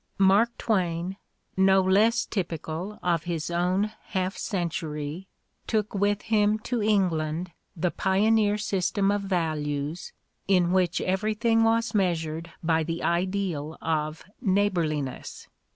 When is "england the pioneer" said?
6.81-8.57